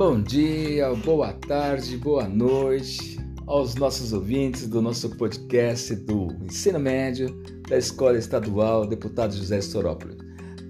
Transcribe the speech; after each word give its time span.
Bom 0.00 0.18
dia, 0.22 0.94
boa 1.04 1.30
tarde, 1.30 1.94
boa 1.98 2.26
noite 2.26 3.18
aos 3.46 3.74
nossos 3.74 4.14
ouvintes 4.14 4.66
do 4.66 4.80
nosso 4.80 5.10
podcast 5.10 5.94
do 5.94 6.28
Ensino 6.42 6.78
Médio 6.78 7.28
da 7.68 7.76
Escola 7.76 8.16
Estadual 8.16 8.86
Deputado 8.86 9.36
José 9.36 9.60
Sorópolis. 9.60 10.16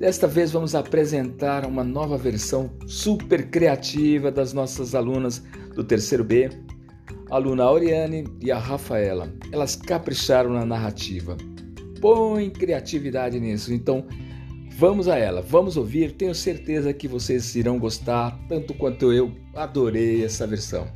Desta 0.01 0.27
vez 0.27 0.51
vamos 0.51 0.75
apresentar 0.75 1.65
uma 1.65 1.85
nova 1.85 2.19
versão 2.19 2.73
super 2.89 3.49
criativa 3.51 4.33
das 4.33 4.53
nossas 4.53 4.97
alunas 4.97 5.41
do 5.77 5.85
terceiro 5.85 6.25
B, 6.25 6.51
a 7.31 7.37
aluna 7.37 7.71
Oriane 7.71 8.25
e 8.41 8.51
a 8.51 8.59
Rafaela. 8.59 9.33
Elas 9.53 9.77
capricharam 9.77 10.53
na 10.53 10.67
narrativa. 10.67 11.37
Põe 12.01 12.51
criatividade 12.51 13.39
nisso, 13.39 13.73
então 13.73 14.05
Vamos 14.81 15.09
a 15.09 15.19
ela, 15.19 15.43
vamos 15.43 15.77
ouvir. 15.77 16.13
Tenho 16.13 16.35
certeza 16.35 16.95
que 16.95 17.07
vocês 17.07 17.55
irão 17.55 17.79
gostar 17.79 18.35
tanto 18.49 18.73
quanto 18.73 19.13
eu 19.13 19.31
adorei 19.55 20.25
essa 20.25 20.47
versão. 20.47 20.89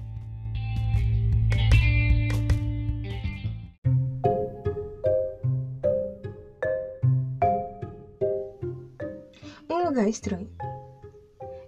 Um 9.68 9.84
lugar 9.84 10.08
estranho. 10.08 10.48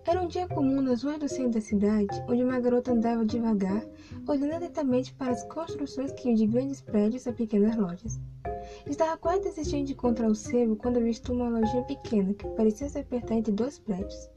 Era 0.07 0.23
um 0.23 0.27
dia 0.27 0.48
comum 0.48 0.80
nas 0.80 1.02
ruas 1.02 1.19
do 1.19 1.29
centro 1.29 1.52
da 1.52 1.60
cidade, 1.60 2.24
onde 2.27 2.43
uma 2.43 2.59
garota 2.59 2.93
andava 2.93 3.27
devagar, 3.27 3.85
olhando 4.27 4.55
atentamente 4.55 5.12
para 5.12 5.33
as 5.33 5.45
construções 5.45 6.12
que 6.12 6.29
iam 6.29 6.35
de 6.35 6.46
grandes 6.46 6.80
prédios 6.80 7.27
a 7.27 7.33
pequenas 7.35 7.77
lojas. 7.77 8.19
Estava 8.87 9.17
quase 9.17 9.43
desistindo 9.43 9.87
de 9.87 9.93
encontrar 9.95 10.29
o 10.29 10.35
sebo 10.35 10.77
quando 10.77 10.99
avistou 10.99 11.35
uma 11.35 11.49
lojinha 11.49 11.83
pequena 11.83 12.33
que 12.33 12.47
parecia 12.51 12.89
se 12.89 12.99
apertar 12.99 13.35
entre 13.35 13.53
dois 13.53 13.81
prédios. 13.81 14.30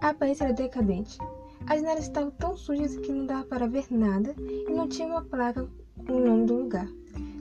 A 0.00 0.10
aparência 0.10 0.44
era 0.44 0.52
decadente. 0.52 1.18
As 1.66 1.80
janelas 1.80 2.04
estavam 2.04 2.30
tão 2.30 2.56
sujas 2.56 2.96
que 2.96 3.10
não 3.10 3.26
dava 3.26 3.44
para 3.44 3.66
ver 3.66 3.86
nada 3.90 4.36
e 4.38 4.70
não 4.72 4.88
tinha 4.88 5.08
uma 5.08 5.24
placa 5.24 5.68
com 6.06 6.12
o 6.12 6.24
nome 6.24 6.46
do 6.46 6.58
lugar. 6.58 6.88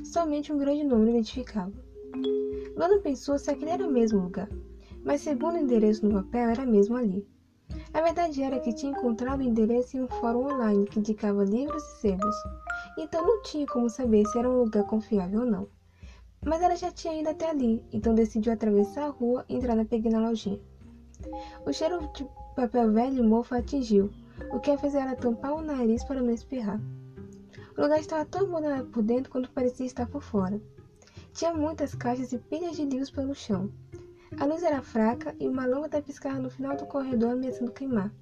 Somente 0.03 0.52
um 0.52 0.58
grande 0.58 0.83
número 0.83 1.11
identificava. 1.11 1.72
Lona 2.75 2.99
pensou 2.99 3.38
se 3.38 3.52
aquele 3.52 3.71
era 3.71 3.88
o 3.88 3.92
mesmo 3.92 4.19
lugar, 4.19 4.49
mas 5.03 5.21
segundo 5.21 5.55
o 5.55 5.59
endereço 5.59 6.08
no 6.08 6.23
papel 6.23 6.49
era 6.49 6.66
mesmo 6.66 6.95
ali. 6.95 7.27
A 7.94 8.02
verdade 8.02 8.42
era 8.42 8.59
que 8.59 8.73
tinha 8.73 8.92
encontrado 8.92 9.42
o 9.42 9.44
endereço 9.44 9.95
em 9.95 10.02
um 10.02 10.08
fórum 10.08 10.52
online 10.52 10.86
que 10.86 10.99
indicava 10.99 11.44
livros 11.44 11.83
e 11.83 12.02
sebos, 12.02 12.36
então 12.97 13.25
não 13.25 13.42
tinha 13.44 13.67
como 13.67 13.89
saber 13.89 14.25
se 14.25 14.39
era 14.39 14.49
um 14.49 14.64
lugar 14.64 14.86
confiável 14.86 15.42
ou 15.42 15.45
não. 15.45 15.74
Mas 16.45 16.61
ela 16.61 16.75
já 16.75 16.91
tinha 16.91 17.19
ido 17.19 17.29
até 17.29 17.49
ali, 17.49 17.83
então 17.91 18.13
decidiu 18.13 18.53
atravessar 18.53 19.05
a 19.05 19.09
rua 19.09 19.43
e 19.49 19.55
entrar 19.55 19.75
na 19.75 19.83
pequena 19.83 20.19
lojinha. 20.19 20.59
O 21.65 21.73
cheiro 21.73 22.07
de 22.13 22.27
papel 22.55 22.91
velho 22.91 23.23
e 23.23 23.27
mofo 23.27 23.55
atingiu, 23.55 24.11
o 24.52 24.59
que 24.59 24.69
a 24.69 24.77
fez 24.77 24.93
ela 24.93 25.15
tampar 25.15 25.53
o 25.53 25.61
nariz 25.61 26.03
para 26.03 26.21
não 26.21 26.31
espirrar. 26.31 26.79
O 27.77 27.81
lugar 27.81 27.99
estava 27.99 28.23
tão 28.25 28.43
abandonado 28.43 28.87
por 28.91 29.03
dentro 29.03 29.31
quanto 29.31 29.52
parecia 29.52 29.85
estar 29.85 30.07
por 30.07 30.21
fora. 30.21 30.61
Tinha 31.33 31.53
muitas 31.53 31.95
caixas 31.95 32.31
e 32.31 32.37
pilhas 32.37 32.75
de 32.75 32.85
livros 32.85 33.11
pelo 33.11 33.33
chão. 33.33 33.71
A 34.39 34.45
luz 34.45 34.63
era 34.63 34.81
fraca 34.81 35.35
e 35.39 35.47
uma 35.47 35.65
lâmpada 35.65 36.02
piscava 36.02 36.39
no 36.39 36.49
final 36.49 36.77
do 36.77 36.85
corredor 36.85 37.31
ameaçando 37.31 37.71
queimar. 37.71 38.13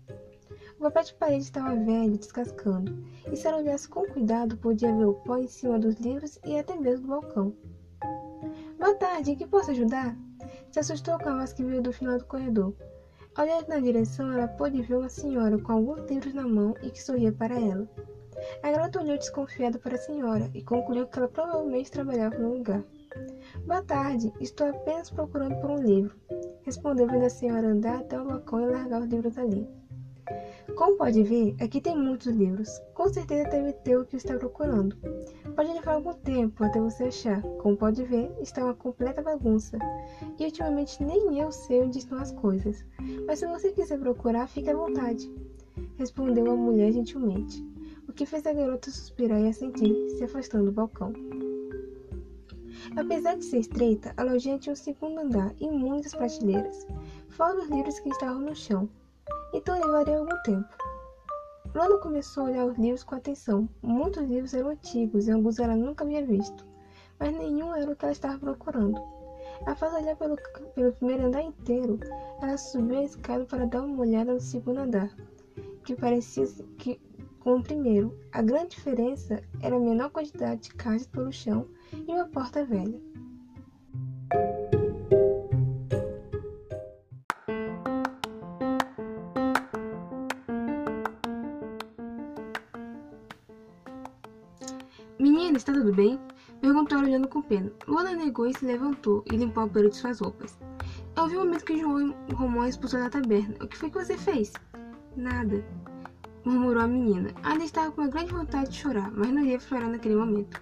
O 0.80 0.84
papel 0.84 1.04
de 1.04 1.14
parede 1.16 1.44
estava 1.44 1.76
velho, 1.76 2.18
descascando, 2.18 3.06
e 3.32 3.36
se 3.36 3.48
ela 3.48 3.58
olhasse 3.58 3.88
com 3.88 4.06
cuidado 4.06 4.58
podia 4.58 4.96
ver 4.96 5.06
o 5.06 5.14
pó 5.14 5.38
em 5.38 5.48
cima 5.48 5.78
dos 5.78 5.96
livros 5.96 6.40
e 6.46 6.58
até 6.58 6.76
mesmo 6.76 7.04
do 7.04 7.10
balcão. 7.10 7.56
Boa 8.84 8.96
tarde, 8.96 9.38
que 9.38 9.48
posso 9.48 9.72
ajudar? 9.72 10.14
Se 10.70 10.78
assustou 10.78 11.18
com 11.18 11.30
a 11.30 11.38
voz 11.38 11.54
que 11.54 11.64
veio 11.64 11.82
do 11.82 11.94
final 11.94 12.18
do 12.18 12.26
corredor. 12.26 12.76
Olhando 13.40 13.70
na 13.70 13.80
direção, 13.80 14.34
ela 14.34 14.46
pôde 14.46 14.82
ver 14.82 14.98
uma 14.98 15.08
senhora 15.08 15.58
com 15.58 15.72
alguns 15.72 16.02
livros 16.12 16.34
na 16.34 16.46
mão 16.46 16.76
e 16.84 16.90
que 16.90 17.02
sorria 17.02 17.32
para 17.32 17.58
ela. 17.58 17.88
A 18.62 18.72
garota 18.72 19.00
olhou 19.00 19.18
desconfiada 19.18 19.80
para 19.80 19.96
a 19.96 19.98
senhora 19.98 20.52
e 20.54 20.62
concluiu 20.62 21.08
que 21.08 21.18
ela 21.18 21.30
provavelmente 21.30 21.92
trabalhava 21.92 22.38
no 22.38 22.56
lugar. 22.56 22.84
Boa 23.66 23.82
tarde, 23.84 24.34
estou 24.42 24.68
apenas 24.68 25.10
procurando 25.10 25.56
por 25.62 25.70
um 25.70 25.82
livro, 25.82 26.14
respondeu 26.64 27.08
vendo 27.08 27.24
a 27.24 27.30
senhora 27.30 27.66
andar 27.66 28.02
até 28.02 28.20
o 28.20 28.26
balcão 28.26 28.60
e 28.60 28.66
largar 28.66 29.00
os 29.00 29.08
livros 29.08 29.38
ali. 29.38 29.66
Como 30.76 30.98
pode 30.98 31.22
ver, 31.22 31.56
aqui 31.62 31.80
tem 31.80 31.96
muitos 31.96 32.34
livros. 32.34 32.82
Com 32.96 33.08
certeza 33.08 33.48
deve 33.50 33.74
ter 33.74 33.96
o 33.96 34.06
que 34.06 34.16
está 34.16 34.36
procurando. 34.38 34.98
Pode 35.56 35.72
levar 35.72 35.94
algum 35.94 36.14
tempo 36.14 36.64
até 36.64 36.80
você 36.80 37.04
achar. 37.06 37.42
Como 37.60 37.78
pode 37.78 38.04
ver, 38.04 38.32
está 38.42 38.64
uma 38.64 38.74
completa 38.74 39.22
bagunça. 39.22 39.78
E 40.40 40.46
ultimamente 40.46 41.04
nem 41.04 41.40
eu 41.40 41.52
sei 41.52 41.84
onde 41.84 42.00
estão 42.00 42.18
as 42.18 42.32
coisas. 42.32 42.84
Mas 43.28 43.40
se 43.40 43.48
você 43.48 43.72
quiser 43.72 44.00
procurar, 44.00 44.48
fique 44.48 44.70
à 44.72 44.76
vontade. 44.76 45.32
Respondeu 45.96 46.52
a 46.52 46.56
mulher 46.56 46.92
gentilmente, 46.92 47.64
o 48.08 48.14
que 48.14 48.26
fez 48.26 48.46
a 48.48 48.54
garota 48.54 48.90
suspirar 48.90 49.40
e 49.42 49.50
assentir, 49.50 49.96
se 50.18 50.24
afastando 50.24 50.66
do 50.66 50.72
balcão. 50.72 51.14
Apesar 52.98 53.38
de 53.38 53.46
ser 53.46 53.60
estreita, 53.60 54.12
a 54.18 54.24
lojinha 54.24 54.58
tinha 54.58 54.74
um 54.74 54.76
segundo 54.76 55.20
andar 55.20 55.54
e 55.60 55.68
muitas 55.70 56.16
prateleiras, 56.16 56.88
fora 57.30 57.60
os 57.60 57.70
livros 57.70 58.00
que 58.00 58.10
estavam 58.10 58.42
no 58.42 58.56
chão 58.56 58.90
então 59.54 59.80
levaria 59.80 60.18
algum 60.18 60.42
tempo. 60.44 60.68
Lona 61.74 61.98
começou 62.00 62.44
a 62.44 62.46
olhar 62.48 62.66
os 62.66 62.78
livros 62.78 63.04
com 63.04 63.16
atenção. 63.16 63.70
Muitos 63.82 64.24
livros 64.24 64.54
eram 64.54 64.70
antigos 64.70 65.28
e 65.28 65.32
alguns 65.32 65.60
ela 65.60 65.76
nunca 65.76 66.04
havia 66.04 66.26
visto, 66.26 66.66
mas 67.20 67.34
nenhum 67.34 67.74
era 67.74 67.92
o 67.92 67.96
que 67.96 68.06
ela 68.06 68.12
estava 68.12 68.38
procurando. 68.38 69.02
Após 69.66 69.94
olhar 69.94 70.16
pelo, 70.18 70.36
pelo 70.76 70.92
primeiro 70.94 71.28
andar 71.28 71.42
inteiro, 71.42 72.00
ela 72.42 72.58
subiu 72.58 73.00
a 73.00 73.04
escada 73.04 73.46
para 73.46 73.66
dar 73.66 73.82
uma 73.82 74.02
olhada 74.02 74.34
no 74.34 74.40
segundo 74.42 74.80
andar, 74.80 75.16
que 75.84 75.96
parecia 75.96 76.46
que 76.78 77.00
com 77.44 77.58
o 77.58 77.64
primeiro. 77.64 78.18
A 78.32 78.42
grande 78.42 78.70
diferença 78.70 79.44
era 79.62 79.76
a 79.76 79.80
menor 79.80 80.10
quantidade 80.10 80.62
de 80.62 80.74
caixas 80.76 81.08
pelo 81.08 81.32
chão 81.32 81.68
e 81.92 82.12
uma 82.12 82.26
porta 82.28 82.66
velha. 82.66 83.00
Menina, 95.54 95.70
está 95.70 95.74
tudo 95.74 95.94
bem? 95.94 96.20
Perguntou 96.62 96.98
olhando 96.98 97.28
com 97.28 97.40
pena. 97.40 97.72
Luana 97.88 98.14
negou 98.14 98.48
e 98.48 98.58
se 98.58 98.66
levantou 98.66 99.24
e 99.32 99.36
limpou 99.36 99.66
o 99.66 99.70
pelo 99.70 99.88
de 99.88 99.98
suas 99.98 100.20
roupas. 100.20 100.58
Eu 101.16 101.28
vi 101.28 101.36
o 101.36 101.42
momento 101.42 101.64
que 101.64 101.80
João 101.80 102.16
Romão 102.34 102.66
expulsou 102.66 103.00
da 103.00 103.08
taberna. 103.08 103.54
O 103.62 103.68
que 103.68 103.78
foi 103.78 103.92
que 103.92 104.04
você 104.04 104.18
fez? 104.18 104.52
Nada, 105.16 105.64
murmurou 106.44 106.82
a 106.82 106.88
menina. 106.88 107.30
Ainda 107.44 107.66
estava 107.66 107.92
com 107.92 108.02
uma 108.02 108.10
grande 108.10 108.34
vontade 108.34 108.72
de 108.72 108.78
chorar, 108.78 109.12
mas 109.12 109.30
não 109.30 109.44
ia 109.44 109.60
chorar 109.60 109.90
naquele 109.90 110.16
momento. 110.16 110.60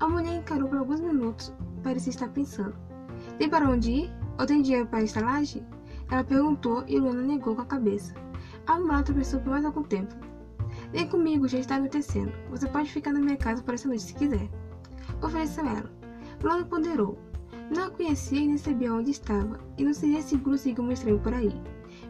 A 0.00 0.08
mulher 0.08 0.34
encarou 0.34 0.66
por 0.66 0.78
alguns 0.78 1.00
minutos, 1.00 1.52
parecia 1.82 2.08
estar 2.08 2.28
pensando. 2.28 2.74
Tem 3.36 3.50
para 3.50 3.68
onde 3.68 3.90
ir? 3.90 4.12
Ou 4.40 4.46
tem 4.46 4.62
dinheiro 4.62 4.86
para 4.86 5.00
a 5.00 5.04
estalagem? 5.04 5.62
Ela 6.10 6.24
perguntou 6.24 6.84
e 6.88 6.98
Luana 6.98 7.20
negou 7.20 7.54
com 7.54 7.60
a 7.60 7.66
cabeça. 7.66 8.14
A 8.66 8.80
mulata 8.80 9.12
pensou 9.12 9.40
por 9.40 9.50
mais 9.50 9.66
algum 9.66 9.82
tempo. 9.82 10.14
Vem 10.92 11.08
comigo, 11.08 11.48
já 11.48 11.58
está 11.58 11.76
anoitecendo. 11.76 12.32
Você 12.50 12.68
pode 12.68 12.92
ficar 12.92 13.12
na 13.12 13.20
minha 13.20 13.36
casa 13.36 13.62
por 13.62 13.72
essa 13.72 13.88
noite 13.88 14.02
se 14.02 14.14
quiser. 14.14 14.48
Ofereceu 15.22 15.66
ela. 15.66 15.90
Logo 16.42 16.66
ponderou. 16.66 17.18
Não 17.74 17.86
a 17.86 17.90
conhecia 17.90 18.40
e 18.40 18.48
nem 18.48 18.58
sabia 18.58 18.92
onde 18.92 19.10
estava, 19.10 19.58
e 19.78 19.84
não 19.84 19.94
seria 19.94 20.20
seguro 20.20 20.58
seguir 20.58 20.80
uma 20.80 20.92
estranha 20.92 21.18
por 21.18 21.32
aí. 21.32 21.58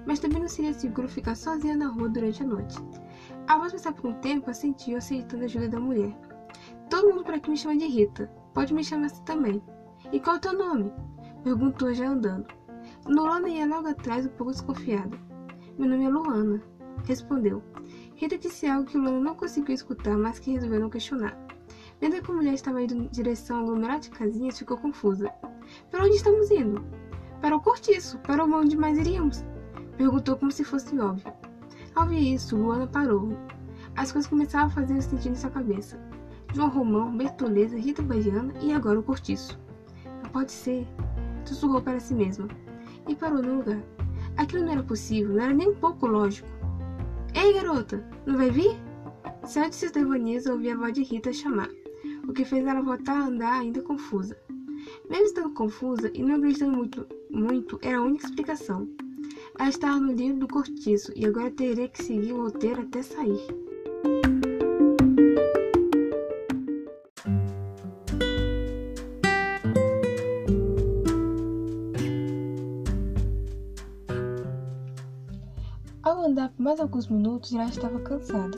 Mas 0.04 0.18
também 0.18 0.40
não 0.40 0.48
seria 0.48 0.74
seguro 0.74 1.08
ficar 1.08 1.36
sozinha 1.36 1.76
na 1.76 1.86
rua 1.86 2.08
durante 2.08 2.42
a 2.42 2.46
noite. 2.46 2.76
Após 3.46 3.72
passar 3.72 3.92
por 3.92 4.10
um 4.10 4.14
tempo, 4.14 4.50
assentiu 4.50 4.98
aceitando 4.98 5.42
a 5.42 5.46
ajuda 5.46 5.68
da 5.68 5.78
mulher. 5.78 6.12
Todo 6.90 7.08
mundo 7.08 7.22
por 7.22 7.34
aqui 7.34 7.50
me 7.50 7.56
chama 7.56 7.76
de 7.76 7.86
Rita. 7.86 8.26
Pode 8.52 8.74
me 8.74 8.82
chamar 8.82 9.06
assim 9.06 9.22
também. 9.24 9.62
E 10.10 10.18
qual 10.18 10.36
é 10.36 10.38
o 10.38 10.42
teu 10.42 10.52
nome? 10.58 10.92
Perguntou 11.44 11.94
já 11.94 12.08
andando. 12.08 12.46
Luana 13.06 13.48
ia 13.48 13.66
logo 13.66 13.88
atrás, 13.88 14.26
um 14.26 14.30
pouco 14.30 14.52
desconfiada. 14.52 15.16
Meu 15.78 15.88
nome 15.88 16.04
é 16.04 16.08
Luana, 16.08 16.62
respondeu. 17.04 17.62
Rita 18.22 18.38
disse 18.38 18.68
algo 18.68 18.88
que 18.88 18.96
Luana 18.96 19.18
não 19.18 19.34
conseguiu 19.34 19.74
escutar, 19.74 20.16
mas 20.16 20.38
que 20.38 20.52
resolveu 20.52 20.78
não 20.78 20.88
questionar. 20.88 21.36
Vendo 22.00 22.22
que 22.22 22.30
a 22.30 22.34
mulher 22.34 22.54
estava 22.54 22.80
indo 22.80 22.94
em 22.94 23.08
direção 23.08 23.56
ao 23.56 23.62
aglomerado 23.64 24.02
de 24.02 24.10
casinhas, 24.10 24.56
ficou 24.56 24.76
confusa. 24.76 25.28
Para 25.90 26.04
onde 26.04 26.14
estamos 26.14 26.48
indo? 26.52 26.84
Para 27.40 27.56
o 27.56 27.60
cortiço. 27.60 28.20
Para 28.20 28.44
onde 28.44 28.76
mais 28.76 28.96
iríamos? 28.96 29.44
Perguntou 29.96 30.36
como 30.36 30.52
se 30.52 30.62
fosse 30.62 30.96
óbvio. 31.00 31.32
Ao 31.96 32.06
ver 32.06 32.20
isso, 32.20 32.56
Luana 32.56 32.86
parou. 32.86 33.36
As 33.96 34.12
coisas 34.12 34.30
começavam 34.30 34.68
a 34.68 34.70
fazer 34.70 35.02
sentido 35.02 35.32
em 35.32 35.34
sua 35.34 35.50
cabeça. 35.50 36.00
João 36.54 36.68
Romão, 36.68 37.16
Bertoleza, 37.16 37.76
Rita 37.76 38.02
Baiana 38.02 38.54
e 38.60 38.72
agora 38.72 39.00
o 39.00 39.02
cortiço. 39.02 39.58
Não 40.22 40.30
pode 40.30 40.52
ser. 40.52 40.86
Sussurrou 41.44 41.82
para 41.82 41.98
si 41.98 42.14
mesma. 42.14 42.46
E 43.08 43.16
parou 43.16 43.42
no 43.42 43.56
lugar. 43.56 43.82
Aquilo 44.36 44.62
não 44.62 44.70
era 44.74 44.82
possível, 44.84 45.34
não 45.34 45.42
era 45.42 45.52
nem 45.52 45.70
um 45.70 45.74
pouco 45.74 46.06
lógico. 46.06 46.61
Ei, 47.34 47.52
garota, 47.54 48.04
não 48.26 48.36
vai 48.36 48.50
vir? 48.50 48.76
De 49.42 49.74
seus 49.74 49.90
devanias 49.92 50.46
ouviu 50.46 50.72
a 50.72 50.76
voz 50.76 50.92
de 50.92 51.02
Rita 51.02 51.32
chamar, 51.32 51.70
o 52.28 52.32
que 52.32 52.44
fez 52.44 52.66
ela 52.66 52.82
voltar 52.82 53.16
a 53.16 53.26
andar 53.26 53.60
ainda 53.60 53.82
confusa. 53.82 54.36
Mesmo 55.08 55.26
estando 55.26 55.54
confusa 55.54 56.10
e 56.14 56.22
não 56.22 56.36
acreditando 56.36 56.76
muito, 56.76 57.06
muito, 57.30 57.78
era 57.82 57.98
a 57.98 58.02
única 58.02 58.26
explicação. 58.26 58.88
Ela 59.58 59.68
estava 59.68 59.98
no 59.98 60.12
livro 60.12 60.40
do 60.40 60.48
cortiço 60.48 61.12
e 61.16 61.26
agora 61.26 61.50
teria 61.50 61.88
que 61.88 62.02
seguir 62.02 62.32
o 62.32 62.42
roteiro 62.42 62.82
até 62.82 63.02
sair. 63.02 63.71
Mais 76.62 76.78
alguns 76.78 77.08
minutos, 77.08 77.52
ela 77.52 77.68
estava 77.68 77.98
cansada. 78.00 78.56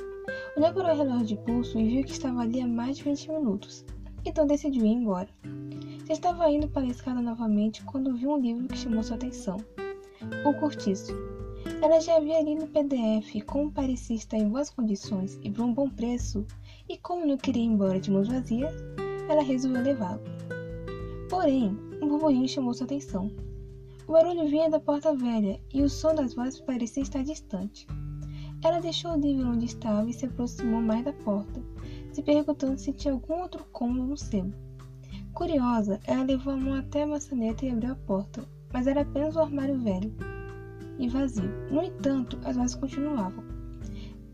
Olhou 0.57 0.73
para 0.75 0.93
o 0.93 0.97
relógio 0.97 1.25
de 1.25 1.37
pulso 1.39 1.79
e 1.79 1.89
viu 1.89 2.05
que 2.05 2.13
estava 2.13 2.43
ali 2.43 2.61
há 2.61 2.67
mais 2.67 2.99
de 2.99 3.05
20 3.05 3.31
minutos. 3.31 3.83
Então 4.27 4.47
decidiu 4.47 4.85
ir 4.85 4.91
embora. 4.91 5.29
Já 6.07 6.13
estava 6.13 6.51
indo 6.51 6.69
para 6.69 6.83
a 6.83 6.91
escada 6.91 7.23
novamente 7.23 7.83
quando 7.85 8.15
viu 8.15 8.33
um 8.33 8.39
livro 8.39 8.69
que 8.69 8.77
chamou 8.77 9.03
sua 9.03 9.17
atenção. 9.17 9.57
O 10.45 10.53
Cortiço. 10.61 11.13
Ela 11.81 11.99
já 11.99 12.17
havia 12.17 12.43
lido 12.43 12.67
o 12.67 12.69
PDF 12.69 13.43
como 13.47 13.73
parecia 13.73 14.17
estar 14.17 14.37
em 14.37 14.51
boas 14.51 14.69
condições 14.69 15.41
e 15.43 15.51
por 15.51 15.65
um 15.65 15.73
bom 15.73 15.89
preço, 15.89 16.47
e 16.87 16.99
como 16.99 17.25
não 17.25 17.39
queria 17.39 17.63
ir 17.63 17.69
embora 17.69 17.99
de 17.99 18.11
mãos 18.11 18.29
vazias, 18.29 18.75
ela 19.31 19.43
resolveu 19.43 19.83
levá-lo. 19.83 20.21
Porém, 21.31 21.75
um 22.03 22.09
burburinho 22.09 22.47
chamou 22.47 22.75
sua 22.75 22.85
atenção. 22.85 23.31
O 24.07 24.13
barulho 24.13 24.47
vinha 24.49 24.69
da 24.69 24.79
porta 24.79 25.15
velha 25.15 25.59
e 25.73 25.83
o 25.83 25.89
som 25.89 26.15
das 26.15 26.35
vozes 26.35 26.61
parecia 26.61 27.03
estar 27.03 27.25
distante. 27.25 27.87
Ela 28.63 28.81
deixou 28.81 29.13
o 29.13 29.21
livro 29.21 29.49
onde 29.49 29.65
estava 29.65 30.09
e 30.09 30.13
se 30.13 30.27
aproximou 30.27 30.83
mais 30.83 31.05
da 31.05 31.13
porta, 31.13 31.63
se 32.13 32.23
perguntando 32.23 32.79
se 32.79 32.93
tinha 32.93 33.15
algum 33.15 33.41
outro 33.41 33.65
cômodo 33.73 34.07
no 34.07 34.17
sebo. 34.17 34.53
Curiosa, 35.33 35.99
ela 36.07 36.23
levou 36.23 36.53
a 36.53 36.57
mão 36.57 36.75
até 36.75 37.03
a 37.03 37.07
maçaneta 37.07 37.65
e 37.65 37.71
abriu 37.71 37.93
a 37.93 37.97
porta, 37.97 38.47
mas 38.73 38.87
era 38.87 39.01
apenas 39.01 39.37
um 39.37 39.41
armário 39.41 39.79
velho 39.79 40.15
e 40.99 41.09
vazio. 41.09 41.51
No 41.71 41.83
entanto, 41.83 42.39
as 42.45 42.57
vozes 42.57 42.77
continuavam. 42.77 43.43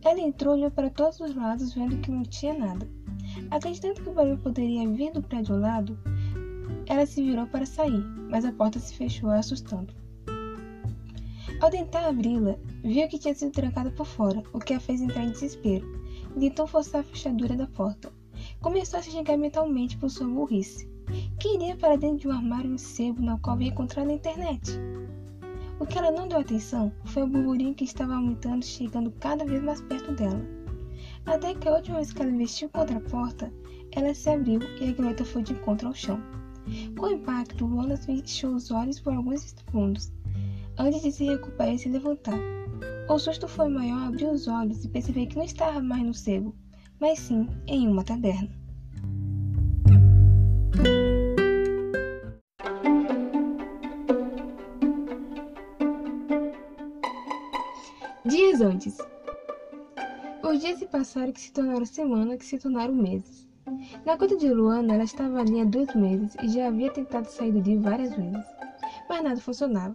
Ela 0.03 0.21
entrou 0.21 0.55
e 0.55 0.59
olhou 0.59 0.71
para 0.71 0.91
todos 0.91 1.21
os 1.21 1.35
lados, 1.35 1.75
vendo 1.75 1.99
que 1.99 2.11
não 2.11 2.23
tinha 2.23 2.55
nada. 2.55 2.89
Acreditando 3.51 4.03
que 4.03 4.09
o 4.09 4.15
barulho 4.15 4.39
poderia 4.39 4.89
vir 4.89 5.13
do 5.13 5.23
prédio 5.23 5.55
ao 5.55 5.61
lado, 5.61 5.99
ela 6.91 7.07
se 7.07 7.23
virou 7.23 7.47
para 7.47 7.65
sair, 7.65 8.05
mas 8.29 8.45
a 8.45 8.51
porta 8.51 8.81
se 8.81 8.93
fechou, 8.93 9.31
assustando. 9.31 9.95
Ao 11.61 11.71
tentar 11.71 12.09
abri-la, 12.09 12.57
viu 12.83 13.07
que 13.09 13.17
tinha 13.17 13.33
sido 13.33 13.53
trancada 13.53 13.93
por 13.93 14.05
fora, 14.05 14.43
o 14.53 14.59
que 14.59 14.75
a 14.75 14.81
fez 14.81 15.01
entrar 15.01 15.23
em 15.23 15.31
desespero, 15.31 15.87
e 16.37 16.41
tentou 16.41 16.67
forçar 16.67 17.03
a 17.03 17.05
fechadura 17.05 17.55
da 17.55 17.69
porta. 17.69 18.13
Começou 18.61 18.99
a 18.99 19.03
se 19.05 19.13
xingar 19.13 19.37
mentalmente 19.37 19.97
por 19.99 20.11
sua 20.11 20.27
burrice. 20.27 20.91
Queria 21.39 21.77
para 21.77 21.97
dentro 21.97 22.19
de 22.19 22.29
um 22.29 22.33
armário 22.33 22.77
sebo 22.77 23.23
no 23.23 23.39
qual 23.39 23.55
havia 23.55 23.69
encontrado 23.69 24.09
na 24.09 24.15
internet. 24.15 24.73
O 25.79 25.87
que 25.87 25.97
ela 25.97 26.11
não 26.11 26.27
deu 26.27 26.41
atenção 26.41 26.93
foi 27.05 27.23
o 27.23 27.27
burburinho 27.29 27.75
que 27.75 27.85
estava 27.85 28.17
aumentando, 28.17 28.65
chegando 28.65 29.13
cada 29.13 29.45
vez 29.45 29.63
mais 29.63 29.81
perto 29.83 30.13
dela. 30.13 30.45
Até 31.25 31.55
que 31.55 31.69
a 31.69 31.75
última 31.77 31.99
vez 31.99 32.13
que 32.13 32.21
ela 32.21 32.33
investiu 32.33 32.69
contra 32.71 32.97
a 32.97 33.01
porta, 33.01 33.53
ela 33.93 34.13
se 34.13 34.29
abriu 34.29 34.61
e 34.81 34.89
a 34.89 34.93
garota 34.93 35.25
foi 35.25 35.45
de 35.45 35.53
encontro 35.53 35.87
ao 35.87 35.95
chão. 35.95 36.21
Com 36.99 37.07
o 37.07 37.11
impacto, 37.11 37.67
Luana 37.67 37.97
fechou 37.97 38.55
os 38.55 38.71
olhos 38.71 39.01
por 39.01 39.13
alguns 39.13 39.43
segundos, 39.43 40.13
antes 40.79 41.03
de 41.03 41.13
se 41.13 41.25
recuperar 41.25 41.75
e 41.75 41.79
se 41.79 41.89
levantar. 41.89 42.39
O 43.09 43.19
susto 43.19 43.49
foi 43.49 43.69
maior 43.69 44.07
abrir 44.07 44.27
os 44.27 44.47
olhos 44.47 44.85
e 44.85 44.89
perceber 44.89 45.27
que 45.27 45.37
não 45.37 45.45
estava 45.45 45.81
mais 45.81 46.03
no 46.03 46.15
sebo, 46.15 46.55
mas 47.01 47.19
sim 47.19 47.49
em 47.67 47.89
uma 47.89 48.05
taberna. 48.05 48.49
Dias 58.25 58.61
antes. 58.61 58.99
Os 60.45 60.61
dias 60.61 60.79
se 60.79 60.87
passaram 60.87 61.33
que 61.33 61.41
se 61.41 61.53
tornaram 61.53 61.85
semanas, 61.85 62.39
que 62.39 62.45
se 62.45 62.59
tornaram 62.59 62.95
meses. 62.95 63.50
Na 64.05 64.17
conta 64.17 64.35
de 64.35 64.51
Luana, 64.51 64.95
ela 64.95 65.05
estava 65.05 65.41
ali 65.41 65.61
há 65.61 65.65
dois 65.65 65.95
meses 65.95 66.35
e 66.43 66.49
já 66.49 66.69
havia 66.69 66.91
tentado 66.91 67.27
sair 67.27 67.53
do 67.53 67.61
dia 67.61 67.79
várias 67.79 68.15
vezes, 68.15 68.45
mas 69.09 69.23
nada 69.23 69.41
funcionava. 69.41 69.95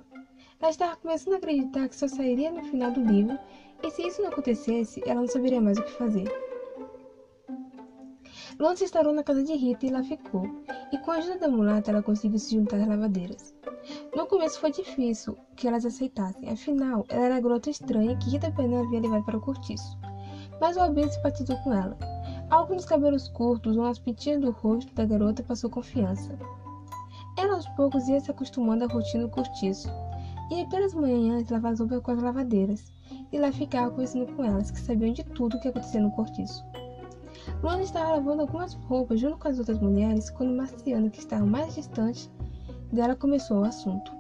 Ela 0.60 0.70
estava 0.70 0.96
começando 0.96 1.34
a 1.34 1.38
acreditar 1.38 1.88
que 1.88 1.96
só 1.96 2.08
sairia 2.08 2.52
no 2.52 2.64
final 2.64 2.92
do 2.92 3.02
livro, 3.02 3.38
e 3.84 3.90
se 3.90 4.04
isso 4.08 4.22
não 4.22 4.30
acontecesse, 4.30 5.02
ela 5.06 5.22
não 5.22 5.28
saberia 5.28 5.60
mais 5.60 5.78
o 5.78 5.84
que 5.84 5.92
fazer. 5.92 6.32
Luana 8.60 8.76
se 8.76 8.84
instalou 8.84 9.12
na 9.12 9.24
casa 9.24 9.44
de 9.44 9.54
Rita 9.54 9.88
e 9.88 9.90
lá 9.90 10.04
ficou, 10.04 10.46
e 10.92 10.98
com 11.00 11.12
a 11.12 11.16
ajuda 11.16 11.40
da 11.40 11.50
mulata 11.50 11.90
ela 11.90 12.04
conseguiu 12.04 12.40
se 12.40 12.56
juntar 12.56 12.80
às 12.80 12.88
lavadeiras. 12.88 13.56
No 14.16 14.28
começo 14.28 14.60
foi 14.60 14.72
difícil 14.72 15.36
que 15.56 15.68
elas 15.68 15.86
aceitassem, 15.86 16.50
afinal, 16.50 17.06
ela 17.10 17.26
era 17.26 17.38
a 17.38 17.40
garota 17.40 17.72
estranha 17.72 18.18
que 18.18 18.30
Rita 18.30 18.52
Pena 18.52 18.82
havia 18.82 19.02
levado 19.02 19.26
para 19.26 19.38
o 19.38 19.42
cortiço. 19.42 19.98
Mas 20.62 20.78
o 20.78 20.82
Albino 20.82 21.12
simpatizou 21.12 21.58
com 21.58 21.74
ela. 21.74 22.15
Algo 22.50 22.76
nos 22.76 22.86
cabelos 22.86 23.28
curtos 23.28 23.76
ou 23.76 23.84
nas 23.84 23.98
pintinhas 23.98 24.42
do 24.42 24.52
rosto 24.52 24.94
da 24.94 25.06
garota 25.06 25.44
passou 25.44 25.70
confiança. 25.70 26.38
Ela 27.38 27.56
aos 27.56 27.68
poucos 27.70 28.08
ia 28.08 28.20
se 28.20 28.30
acostumando 28.30 28.84
à 28.84 28.88
rotina 28.88 29.24
do 29.24 29.30
cortiço, 29.30 29.90
e 30.52 30.66
pelas 30.68 30.94
manhãs 30.94 31.50
lavava 31.50 31.76
roupa 31.76 32.02
com 32.02 32.12
as 32.12 32.22
lavadeiras, 32.22 32.94
e 33.32 33.40
lá 33.40 33.52
ficava 33.52 33.90
conversando 33.90 34.32
com 34.34 34.44
elas, 34.44 34.72
que 34.72 34.80
sabiam 34.80 35.12
de 35.12 35.24
tudo 35.24 35.58
o 35.58 35.60
que 35.60 35.68
acontecia 35.68 36.00
no 36.00 36.12
cortiço. 36.12 36.64
Luana 37.62 37.84
estava 37.84 38.12
lavando 38.12 38.44
algumas 38.44 38.74
roupas 38.74 39.20
junto 39.20 39.38
com 39.38 39.48
as 39.48 39.60
outras 39.60 39.80
mulheres 39.80 40.30
quando 40.30 40.56
Marciana, 40.56 41.10
que 41.10 41.20
estava 41.20 41.46
mais 41.46 41.76
distante 41.76 42.30
dela, 42.92 43.16
começou 43.16 43.62
o 43.62 43.66
assunto. 43.66 44.12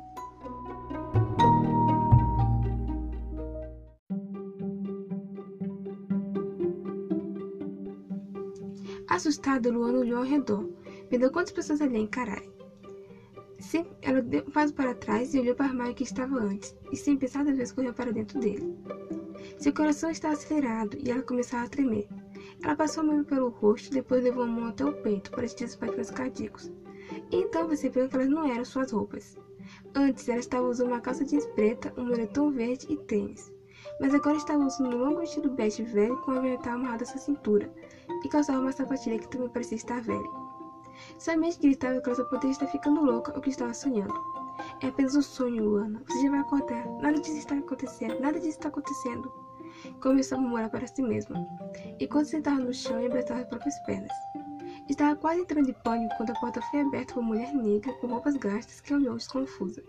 Assustada, 9.16 9.72
Luana 9.72 10.00
olhou 10.00 10.18
ao 10.18 10.26
redor, 10.26 10.70
vendo 11.10 11.32
quantas 11.32 11.54
pessoas 11.54 11.80
ali 11.80 12.00
encararem. 12.00 12.52
Sim, 13.58 13.86
ela 14.02 14.22
deu 14.22 14.44
um 14.46 14.52
passo 14.52 14.74
para 14.74 14.94
trás 14.94 15.34
e 15.34 15.40
olhou 15.40 15.56
para 15.56 15.68
o 15.68 15.70
armário 15.70 15.96
que 15.96 16.04
estava 16.04 16.36
antes, 16.36 16.76
e 16.92 16.98
sem 16.98 17.16
pensar 17.16 17.46
da 17.46 17.54
vez 17.54 17.72
correu 17.72 17.94
para 17.94 18.12
dentro 18.12 18.38
dele. 18.42 18.76
Seu 19.58 19.72
coração 19.72 20.10
estava 20.10 20.34
acelerado 20.34 20.98
e 21.02 21.10
ela 21.10 21.22
começava 21.22 21.64
a 21.64 21.68
tremer. 21.70 22.06
Ela 22.62 22.76
passou 22.76 23.04
a 23.04 23.06
mão 23.06 23.24
pelo 23.24 23.48
rosto, 23.48 23.90
depois 23.90 24.22
levou 24.22 24.44
a 24.44 24.48
mão 24.48 24.66
até 24.66 24.84
o 24.84 24.92
peito 24.92 25.32
para 25.32 25.48
sentir 25.48 25.64
os 25.64 25.76
batimentos 25.76 26.12
cardíacos. 26.12 26.70
E 27.32 27.38
então 27.38 27.70
percebeu 27.70 28.10
que 28.10 28.16
elas 28.18 28.28
não 28.28 28.46
eram 28.46 28.66
suas 28.66 28.92
roupas. 28.92 29.38
Antes 29.96 30.28
ela 30.28 30.40
estava 30.40 30.68
usando 30.68 30.88
uma 30.88 31.00
calça 31.00 31.24
jeans 31.24 31.46
preta, 31.56 31.94
um 31.96 32.04
moletom 32.04 32.52
verde 32.52 32.86
e 32.90 32.98
tênis. 32.98 33.50
Mas 34.02 34.14
agora 34.14 34.36
estava 34.36 34.66
usando 34.66 34.94
um 34.94 35.00
longo 35.00 35.20
vestido 35.22 35.50
bege 35.50 35.84
velho 35.84 36.18
com 36.18 36.32
a 36.32 36.38
avental 36.38 36.74
amarrado 36.74 37.04
à 37.04 37.06
sua 37.06 37.22
cintura 37.22 37.72
e 38.24 38.30
calçava 38.30 38.60
uma 38.60 38.72
sapatilha 38.72 39.20
que 39.20 39.28
também 39.28 39.50
parecia 39.50 39.78
estar 39.78 40.02
velha. 40.02 40.46
Sua 41.18 41.36
mente 41.36 41.60
gritava 41.60 42.00
que 42.02 42.10
ela 42.10 42.16
só 42.16 42.24
poderia 42.26 42.52
estar 42.52 42.68
ficando 42.68 43.04
louca 43.04 43.34
ou 43.36 43.42
que 43.42 43.50
estava 43.50 43.74
sonhando. 43.74 44.14
É 44.82 44.88
apenas 44.88 45.16
um 45.16 45.22
sonho, 45.22 45.64
Luana. 45.64 46.02
Você 46.08 46.24
já 46.24 46.32
vai 46.32 46.40
acordar. 46.40 46.86
Nada 47.02 47.20
disso 47.20 47.38
está 47.38 47.56
acontecendo. 47.56 48.20
Nada 48.20 48.40
disso 48.40 48.58
está 48.58 48.70
acontecendo. 48.70 49.32
Começou 50.02 50.38
a 50.38 50.42
murmurar 50.42 50.70
para 50.70 50.88
si 50.88 51.02
mesma. 51.02 51.36
E 52.00 52.08
quando 52.08 52.26
sentava 52.26 52.60
no 52.60 52.74
chão 52.74 53.00
e 53.02 53.08
abraçava 53.08 53.42
as 53.42 53.48
próprias 53.48 53.78
pernas. 53.86 54.12
Estava 54.90 55.16
quase 55.16 55.42
entrando 55.42 55.70
em 55.70 55.74
pânico 55.84 56.16
quando 56.18 56.32
a 56.32 56.40
porta 56.40 56.62
foi 56.62 56.82
aberta 56.82 57.14
por 57.14 57.20
uma 57.22 57.30
mulher 57.30 57.54
negra 57.54 57.94
com 57.94 58.08
roupas 58.08 58.38
gastas 58.38 58.80
que 58.82 58.94
olhou 58.94 59.16
desconfusa. 59.16 59.84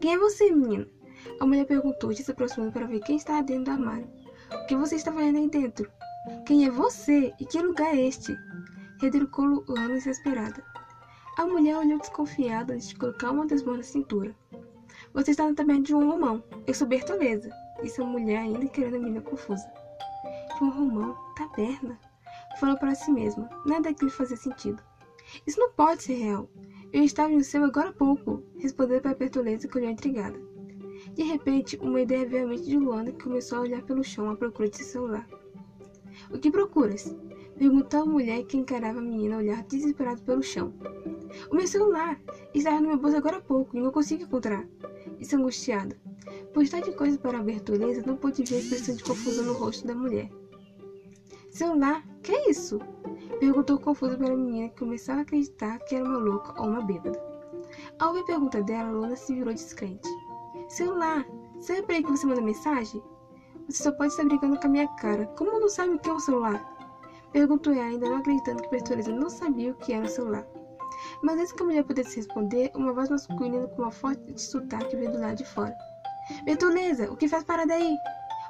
Quem 0.00 0.14
é 0.14 0.18
você, 0.18 0.50
menino? 0.50 0.86
A 1.40 1.46
mulher 1.46 1.66
perguntou, 1.66 2.14
se 2.14 2.30
aproximando 2.30 2.72
para 2.72 2.86
ver 2.86 3.00
quem 3.00 3.16
estava 3.16 3.42
dentro 3.42 3.64
do 3.64 3.70
armário. 3.72 4.08
O 4.52 4.66
que 4.66 4.76
você 4.76 4.94
está 4.94 5.12
fazendo 5.12 5.38
aí 5.38 5.48
dentro? 5.48 5.90
Quem 6.44 6.66
é 6.66 6.70
você? 6.70 7.32
E 7.38 7.44
que 7.44 7.60
lugar 7.60 7.94
é 7.94 8.06
este? 8.06 8.36
Retrucou 9.00 9.64
Luana 9.68 9.94
desesperada. 9.94 10.64
A 11.38 11.46
mulher 11.46 11.76
olhou 11.76 11.98
desconfiada 11.98 12.74
antes 12.74 12.88
de 12.88 12.96
colocar 12.96 13.30
uma 13.30 13.46
das 13.46 13.62
mãos 13.62 13.76
na 13.76 13.82
cintura. 13.82 14.34
Você 15.12 15.30
está 15.30 15.46
na 15.46 15.54
taberna 15.54 15.82
de 15.82 15.90
João 15.90 16.10
Romão. 16.10 16.42
Eu 16.66 16.74
sou 16.74 16.86
Bertoleza. 16.86 17.50
Disse 17.82 18.00
a 18.00 18.04
mulher 18.04 18.38
ainda 18.38 18.66
querendo 18.66 18.96
a 18.96 18.98
menina 18.98 19.20
confusa. 19.20 19.70
João 20.58 20.70
Romão? 20.70 21.16
Taberna? 21.36 21.98
Falou 22.58 22.76
para 22.76 22.94
si 22.94 23.10
mesma. 23.12 23.48
Nada 23.66 23.90
daquilo 23.90 24.10
fazia 24.10 24.36
sentido. 24.36 24.82
Isso 25.46 25.60
não 25.60 25.70
pode 25.72 26.02
ser 26.02 26.14
real. 26.14 26.48
Eu 26.92 27.04
estava 27.04 27.28
no 27.28 27.44
céu 27.44 27.64
agora 27.64 27.90
há 27.90 27.92
pouco. 27.92 28.42
Respondeu 28.58 29.00
para 29.00 29.14
Bertoleza 29.14 29.68
que 29.68 29.78
olhou 29.78 29.90
intrigada. 29.90 30.40
De 31.14 31.22
repente, 31.22 31.76
uma 31.76 32.00
ideia 32.00 32.26
veio 32.26 32.46
à 32.46 32.48
mente 32.48 32.64
de 32.64 32.78
Luana 32.78 33.12
que 33.12 33.24
começou 33.24 33.58
a 33.58 33.62
olhar 33.62 33.82
pelo 33.82 34.02
chão 34.02 34.30
à 34.30 34.36
procura 34.36 34.68
de 34.68 34.78
seu 34.78 34.86
celular. 34.86 35.28
O 36.30 36.38
que 36.38 36.50
procuras? 36.50 37.14
Perguntou 37.58 38.02
a 38.02 38.06
mulher 38.06 38.44
que 38.44 38.56
encarava 38.56 38.98
a 38.98 39.02
menina 39.02 39.38
olhar 39.38 39.62
desesperado 39.64 40.22
pelo 40.22 40.42
chão. 40.42 40.74
O 41.50 41.54
meu 41.54 41.66
celular 41.66 42.20
estava 42.54 42.80
no 42.80 42.88
meu 42.88 42.98
bolso 42.98 43.16
agora 43.16 43.38
há 43.38 43.40
pouco 43.40 43.76
e 43.76 43.80
não 43.80 43.90
consigo 43.90 44.24
encontrar. 44.24 44.66
Disse 45.18 45.36
angustiada. 45.36 45.96
Por 46.52 46.62
estar 46.62 46.80
de 46.80 46.92
coisa 46.92 47.18
para 47.18 47.38
a 47.38 47.40
abertureza, 47.40 48.02
não 48.06 48.16
pôde 48.16 48.42
ver 48.42 48.56
a 48.56 48.58
expressão 48.58 48.94
de 48.94 49.04
confusão 49.04 49.44
no 49.44 49.52
rosto 49.52 49.86
da 49.86 49.94
mulher. 49.94 50.30
Celular? 51.50 52.06
Que 52.22 52.32
é 52.32 52.50
isso? 52.50 52.78
Perguntou 53.40 53.78
confusa 53.78 54.16
para 54.16 54.32
a 54.32 54.36
menina 54.36 54.68
que 54.68 54.78
começava 54.78 55.20
a 55.20 55.22
acreditar 55.22 55.78
que 55.80 55.94
era 55.94 56.04
uma 56.04 56.18
louca 56.18 56.60
ou 56.60 56.68
uma 56.68 56.82
bêbada. 56.82 57.18
Ao 57.98 58.08
ouvir 58.08 58.20
a 58.20 58.26
pergunta 58.26 58.62
dela, 58.62 58.90
Luna 58.90 59.16
se 59.16 59.34
virou 59.34 59.54
descrente. 59.54 60.08
Celular! 60.68 61.26
Sabe 61.60 61.82
para 61.82 62.02
que 62.02 62.10
você 62.10 62.26
manda 62.26 62.42
mensagem? 62.42 63.02
Você 63.68 63.82
só 63.82 63.90
pode 63.90 64.12
estar 64.12 64.24
brincando 64.24 64.60
com 64.60 64.66
a 64.66 64.70
minha 64.70 64.88
cara. 64.96 65.26
Como 65.36 65.58
não 65.58 65.68
sabe 65.68 65.94
o 65.94 65.98
que 65.98 66.08
é 66.08 66.12
um 66.12 66.20
celular? 66.20 66.64
Perguntou 67.32 67.72
ela, 67.72 67.84
ainda 67.84 68.08
não 68.08 68.18
acreditando 68.18 68.62
que 68.62 68.70
Bertoleza 68.70 69.12
não 69.12 69.28
sabia 69.28 69.72
o 69.72 69.74
que 69.74 69.92
era 69.92 70.04
um 70.04 70.08
celular. 70.08 70.46
Mas 71.22 71.40
antes 71.40 71.52
que 71.52 71.62
a 71.62 71.66
mulher 71.66 71.82
pudesse 71.82 72.16
responder, 72.16 72.70
uma 72.74 72.92
voz 72.92 73.10
masculina 73.10 73.66
com 73.68 73.82
uma 73.82 73.90
forte 73.90 74.40
sotaque 74.40 74.96
veio 74.96 75.10
do 75.10 75.20
lado 75.20 75.36
de 75.36 75.44
fora. 75.44 75.76
Bertoleza, 76.44 77.10
o 77.10 77.16
que 77.16 77.26
faz 77.26 77.42
parada 77.42 77.74
aí? 77.74 77.96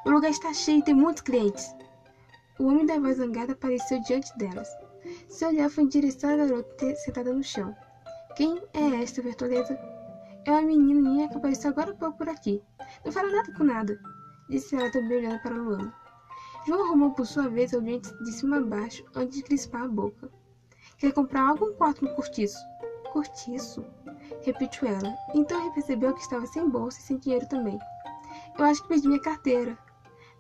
O 0.05 0.11
lugar 0.11 0.31
está 0.31 0.53
cheio 0.53 0.81
e 0.81 0.85
tem 0.85 0.95
muitos 0.95 1.23
clientes. 1.23 1.75
O 2.59 2.67
homem 2.67 2.85
da 2.85 2.99
voz 2.99 3.17
zangada 3.17 3.53
apareceu 3.53 4.01
diante 4.03 4.37
delas. 4.37 4.69
Seu 5.31 5.49
olhar 5.49 5.71
foi 5.71 5.85
em 5.85 5.89
direção 5.89 6.31
à 6.31 6.37
garota 6.37 6.95
sentada 6.97 7.33
no 7.33 7.43
chão. 7.43 7.75
Quem 8.37 8.63
é 8.75 9.03
esta, 9.03 9.23
Bertoleza? 9.23 9.79
É 10.45 10.51
uma 10.51 10.63
menininha 10.63 11.29
que 11.29 11.39
apareceu 11.39 11.71
agora 11.71 11.93
há 11.93 11.95
pouco 11.95 12.19
por 12.19 12.29
aqui. 12.29 12.63
Não 13.05 13.11
fala 13.11 13.31
nada 13.31 13.53
com 13.55 13.65
nada, 13.65 13.99
disse 14.49 14.75
ela 14.75 14.91
também 14.91 15.19
olhando 15.19 15.41
para 15.41 15.55
Luana. 15.55 15.95
João 16.67 16.87
arrumou 16.87 17.13
por 17.13 17.27
sua 17.27 17.49
vez 17.49 17.73
os 17.73 17.83
dentes 17.83 18.13
de 18.25 18.33
cima 18.33 18.57
a 18.57 18.61
baixo 18.61 19.05
antes 19.15 19.37
de 19.37 19.43
crispar 19.43 19.85
a 19.85 19.89
boca. 19.89 20.31
Quer 20.99 21.13
comprar 21.13 21.49
algum 21.49 21.73
quarto 21.75 22.05
no 22.05 22.15
cortiço? 22.15 22.59
Cortiço? 23.13 23.85
Repetiu 24.43 24.89
ela. 24.89 25.15
Então 25.35 25.61
ele 25.61 25.75
percebeu 25.75 26.13
que 26.13 26.21
estava 26.21 26.47
sem 26.47 26.69
bolsa 26.69 26.99
e 26.99 27.03
sem 27.03 27.19
dinheiro 27.19 27.47
também. 27.47 27.79
Eu 28.59 28.65
acho 28.65 28.83
que 28.83 28.89
perdi 28.89 29.07
minha 29.07 29.21
carteira. 29.21 29.79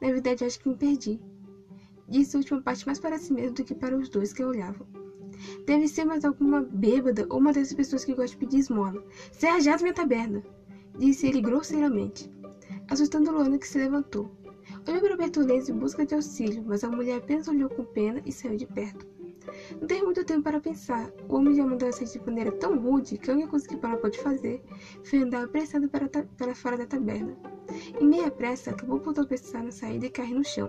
Na 0.01 0.09
verdade, 0.09 0.45
acho 0.45 0.59
que 0.59 0.69
me 0.69 0.77
perdi. 0.77 1.21
Disse 2.09 2.37
a 2.37 2.41
última 2.41 2.61
parte 2.61 2.87
mais 2.87 2.99
para 2.99 3.19
si 3.19 3.33
mesmo 3.33 3.55
do 3.55 3.65
que 3.65 3.75
para 3.75 3.97
os 3.97 4.09
dois 4.09 4.33
que 4.33 4.43
olhavam. 4.43 4.87
Deve 5.67 5.87
ser 5.87 6.05
mais 6.05 6.25
alguma 6.25 6.61
bêbada 6.63 7.27
ou 7.29 7.39
uma 7.39 7.53
dessas 7.53 7.75
pessoas 7.75 8.05
que 8.05 8.15
gosta 8.15 8.31
de 8.31 8.37
pedir 8.37 8.59
esmola. 8.59 9.05
Serra 9.33 9.59
minha 9.81 9.93
taberna! 9.93 10.43
Disse 10.99 11.27
ele 11.27 11.43
grosseiramente, 11.43 12.31
assustando 12.91 13.33
Luana 13.33 13.59
que 13.59 13.69
se 13.69 13.79
levantou. 13.79 14.31
Olhou 14.89 15.01
para 15.01 15.17
Bertoleza 15.17 15.73
em 15.73 15.79
busca 15.79 16.05
de 16.05 16.15
auxílio, 16.15 16.65
mas 16.67 16.85
a 16.85 16.89
mulher 16.89 17.19
apenas 17.19 17.49
olhou 17.49 17.69
com 17.69 17.85
pena 17.85 18.21
e 18.25 18.33
saiu 18.33 18.57
de 18.57 18.67
perto. 18.67 19.07
Não 19.81 19.87
teve 19.87 20.03
muito 20.03 20.25
tempo 20.25 20.43
para 20.43 20.61
pensar. 20.61 21.11
O 21.29 21.37
homem 21.37 21.55
já 21.55 21.65
mandou 21.65 21.93
sair 21.93 22.07
de 22.09 22.19
maneira 22.25 22.53
tão 22.53 22.79
rude 22.79 23.19
que 23.19 23.31
a 23.31 23.35
única 23.35 23.51
coisa 23.51 23.67
que 23.67 23.75
ela 23.85 23.97
pôde 23.97 24.19
fazer 24.19 24.63
foi 25.05 25.21
andar 25.21 25.45
apressado 25.45 25.89
para, 25.89 26.09
para 26.09 26.55
fora 26.55 26.77
da 26.77 26.87
taberna. 26.87 27.37
Em 28.01 28.07
meia 28.07 28.31
pressa, 28.31 28.71
acabou 28.71 29.01
por 29.01 29.15
tropeçar 29.15 29.63
na 29.63 29.71
saída 29.71 30.07
e 30.07 30.11
cair 30.11 30.35
no 30.35 30.45
chão. 30.45 30.69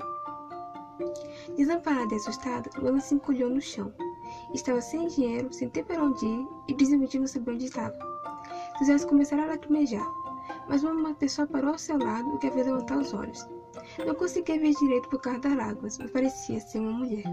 Desamparada 1.55 2.13
e 2.13 2.17
assustada, 2.17 2.69
Luana 2.79 2.99
se 2.99 3.15
encolheu 3.15 3.49
no 3.49 3.61
chão. 3.61 3.93
Estava 4.53 4.81
sem 4.81 5.07
dinheiro, 5.07 5.51
sem 5.53 5.69
ter 5.69 5.83
para 5.83 6.03
onde 6.03 6.25
ir 6.25 6.47
e 6.67 6.73
principalmente 6.73 7.19
não 7.19 7.27
sabia 7.27 7.53
onde 7.53 7.65
estava. 7.65 7.97
Seus 8.77 8.89
olhos 8.89 9.05
começaram 9.05 9.43
a 9.43 9.47
lacrimejar, 9.47 10.05
mas 10.69 10.83
uma 10.83 11.13
pessoa 11.15 11.47
parou 11.47 11.71
ao 11.71 11.77
seu 11.77 11.97
lado 11.97 12.35
e 12.35 12.39
que 12.39 12.47
havia 12.47 12.63
levantar 12.63 12.97
os 12.97 13.13
olhos. 13.13 13.47
Não 14.05 14.15
conseguia 14.15 14.59
ver 14.59 14.73
direito 14.73 15.09
por 15.09 15.21
causa 15.21 15.39
das 15.39 15.59
águas, 15.59 15.97
mas 15.97 16.11
parecia 16.11 16.59
ser 16.59 16.79
uma 16.79 16.91
mulher. 16.91 17.23